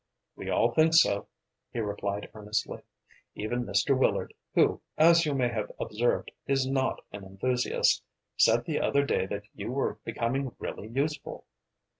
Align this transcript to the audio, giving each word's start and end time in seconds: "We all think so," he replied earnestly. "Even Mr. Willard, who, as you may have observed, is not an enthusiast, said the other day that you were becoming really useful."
"We 0.35 0.49
all 0.49 0.71
think 0.71 0.95
so," 0.95 1.27
he 1.71 1.77
replied 1.77 2.31
earnestly. 2.33 2.81
"Even 3.35 3.63
Mr. 3.65 3.95
Willard, 3.95 4.33
who, 4.55 4.81
as 4.97 5.27
you 5.27 5.35
may 5.35 5.49
have 5.49 5.71
observed, 5.79 6.31
is 6.47 6.65
not 6.67 7.03
an 7.11 7.23
enthusiast, 7.23 8.01
said 8.35 8.65
the 8.65 8.79
other 8.81 9.05
day 9.05 9.27
that 9.27 9.43
you 9.53 9.71
were 9.71 9.99
becoming 10.03 10.55
really 10.57 10.87
useful." 10.87 11.45